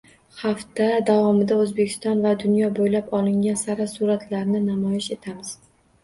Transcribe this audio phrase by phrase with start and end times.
[0.35, 5.53] Haftda davomida O‘zbekiston va dunyo bo‘ylab olingan sara suratlarni namoyish etamiz